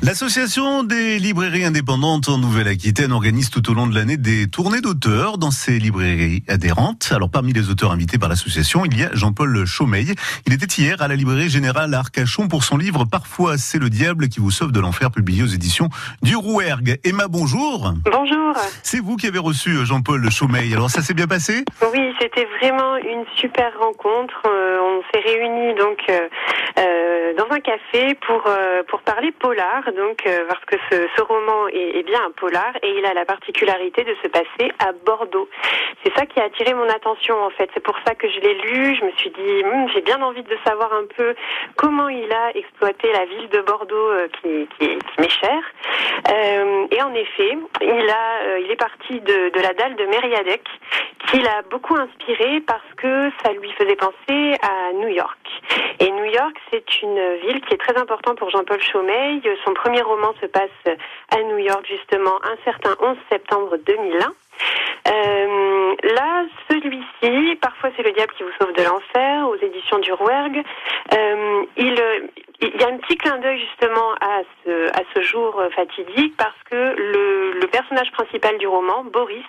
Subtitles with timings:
[0.00, 5.38] L'association des librairies indépendantes en Nouvelle-Aquitaine organise tout au long de l'année des tournées d'auteurs
[5.38, 7.10] dans ces librairies adhérentes.
[7.12, 10.14] Alors parmi les auteurs invités par l'association, il y a Jean-Paul Chaumeil.
[10.46, 13.90] Il était hier à la librairie générale à Arcachon pour son livre Parfois c'est le
[13.90, 15.88] diable qui vous sauve de l'enfer publié aux éditions
[16.22, 17.00] du Rouergue.
[17.02, 17.92] Emma, bonjour.
[18.04, 18.54] Bonjour.
[18.84, 20.72] C'est vous qui avez reçu Jean-Paul Chaumeil.
[20.74, 21.64] Alors ça s'est bien passé?
[21.92, 24.42] Oui, c'était vraiment une super rencontre.
[24.46, 26.28] Euh, on s'est réunis donc euh, euh,
[27.60, 32.30] café pour euh, pour parler polar, donc euh, parce que ce, roman est, bien un
[32.30, 35.48] polar et il a la particularité de se passer à Bordeaux.
[36.02, 37.68] C'est ça qui a attiré mon attention en fait.
[37.74, 38.96] C'est pour ça que je l'ai lu.
[38.96, 41.34] Je me suis dit hm, j'ai bien envie de savoir un peu
[41.76, 45.64] comment il a exploité la ville de Bordeaux euh, qui, qui, m'est chère.
[46.90, 50.62] Et en effet, il a il est parti de, de la dalle de Mériadec
[51.26, 55.38] qui l'a beaucoup inspiré parce que ça lui faisait penser à New York.
[56.00, 59.42] Et New York, c'est une ville qui est très importante pour Jean-Paul Chaumeil.
[59.64, 60.96] Son premier roman se passe
[61.30, 64.32] à New York, justement, un certain 11 septembre 2001.
[65.08, 70.12] Euh, là, celui-ci, parfois c'est le diable qui vous sauve de l'enfer, aux éditions du
[70.12, 70.62] Rouergue.
[71.14, 76.94] Euh, il, y a un petit clin d'œil justement à ce, jour fatidique parce que
[76.96, 79.44] le, personnage principal du roman, Boris,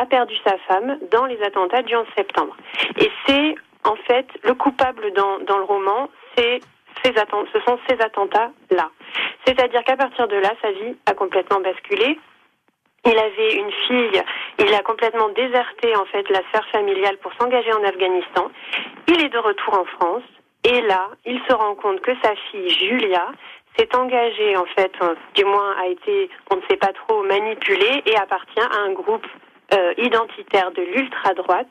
[0.00, 2.56] a perdu sa femme dans les attentats du 11 septembre.
[2.98, 6.60] Et c'est en fait le coupable dans le roman, c'est
[7.04, 8.90] ce sont ces attentats-là.
[9.44, 12.18] C'est-à-dire qu'à partir de là, sa vie a complètement basculé.
[13.04, 14.22] Il avait une fille,
[14.60, 18.48] il a complètement déserté en fait la sphère familiale pour s'engager en Afghanistan.
[19.08, 20.22] Il est de retour en France
[20.64, 23.26] et là, il se rend compte que sa fille Julia
[23.76, 24.92] s'est engagée en fait,
[25.34, 29.26] du moins a été, on ne sait pas trop, manipulée et appartient à un groupe
[29.74, 31.70] euh, identitaire de l'ultra-droite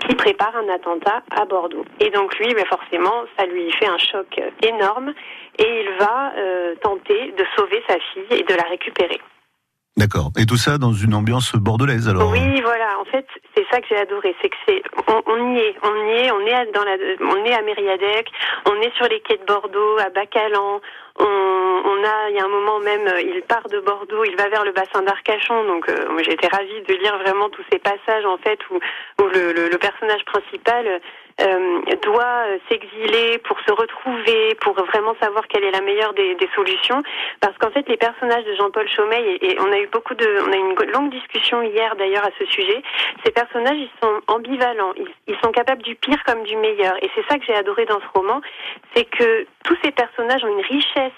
[0.00, 1.84] qui prépare un attentat à Bordeaux.
[2.00, 5.12] Et donc lui, mais forcément, ça lui fait un choc énorme
[5.58, 9.20] et il va euh, tenter de sauver sa fille et de la récupérer.
[9.98, 10.30] D'accord.
[10.38, 13.00] Et tout ça dans une ambiance bordelaise alors Oui, voilà.
[13.00, 13.26] En fait,
[13.56, 16.30] c'est ça que j'ai adoré, c'est que c'est on, on, y est, on y est,
[16.30, 18.30] on est dans la, on est à Mériadec,
[18.70, 20.80] on est sur les quais de Bordeaux, à Bacalan.
[21.18, 21.47] On,
[21.88, 24.64] on a, il y a un moment même, il part de Bordeaux, il va vers
[24.64, 25.64] le bassin d'Arcachon.
[25.64, 26.06] Donc, euh,
[26.52, 28.78] ravie de lire vraiment tous ces passages en fait où,
[29.18, 31.00] le personnage principal
[31.40, 37.02] euh, doit s'exiler pour se retrouver, pour vraiment savoir quelle est la meilleure des, solutions.
[37.40, 40.52] Parce qu'en fait, les personnages de Jean-Paul Chaumeil, et, on a eu beaucoup de, on
[40.52, 42.82] a eu une longue discussion hier d'ailleurs à ce sujet.
[43.24, 44.92] Ces personnages, ils sont ambivalents,
[45.26, 46.96] ils, sont capables du pire comme du meilleur.
[47.02, 48.40] Et c'est ça que j'ai adoré dans ce roman,
[48.94, 51.12] c'est que tous ces personnages ont une richesse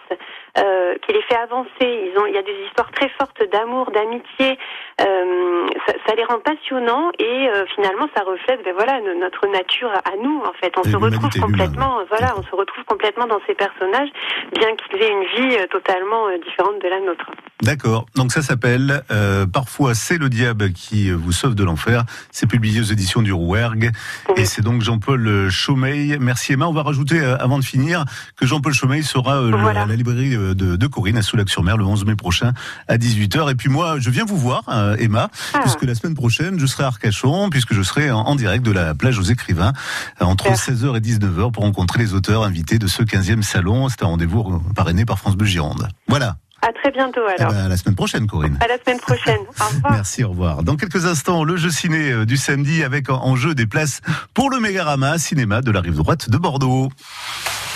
[0.59, 1.69] euh, qui les fait avancer.
[1.81, 4.59] Ils ont, il y a des histoires très fortes d'amour, d'amitié.
[5.01, 5.67] Euh,
[6.11, 10.43] ça, les rend passionnants et euh, finalement, ça reflète, ben voilà, notre nature à nous.
[10.45, 14.09] En fait, on se retrouve complètement, voilà, on se retrouve complètement dans ces personnages,
[14.53, 17.31] bien qu'ils aient une vie euh, totalement euh, différente de la nôtre.
[17.63, 18.07] D'accord.
[18.17, 22.05] Donc ça s'appelle euh, Parfois c'est le diable qui vous sauve de l'enfer.
[22.31, 23.91] C'est publié aux éditions du Rouergue
[24.31, 24.35] oui.
[24.39, 26.17] et c'est donc Jean-Paul Chaumeil.
[26.19, 26.67] Merci Emma.
[26.67, 28.05] On va rajouter avant de finir
[28.37, 29.83] que Jean-Paul Chaumeil sera voilà.
[29.83, 32.53] à la librairie de, de Corinne à Soulac-sur-Mer le 11 mai prochain
[32.89, 33.51] à 18h.
[33.51, 35.59] Et puis moi, je viens vous voir, euh, Emma, ah.
[35.61, 38.73] puisque la semaine prochaine, je serai à Arcachon, puisque je serai en, en direct de
[38.73, 39.73] la plage aux écrivains
[40.21, 40.55] euh, entre ouais.
[40.55, 43.89] 16h et 19h pour rencontrer les auteurs invités de ce 15e salon.
[43.89, 45.89] C'est un rendez-vous parrainé par France Bleu Gironde.
[46.09, 46.37] Voilà.
[46.63, 47.53] À très bientôt alors.
[47.53, 48.59] Eh ben, à la semaine prochaine, Corinne.
[48.61, 49.41] À la semaine prochaine.
[49.61, 49.93] Au revoir.
[49.93, 50.63] Merci, au revoir.
[50.63, 54.01] Dans quelques instants, le jeu ciné euh, du samedi avec en jeu des places
[54.35, 56.91] pour le Mégarama cinéma de la rive droite de Bordeaux.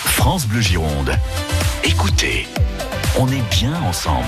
[0.05, 1.11] France Bleu Gironde.
[1.83, 2.47] Écoutez,
[3.19, 4.23] on est bien ensemble.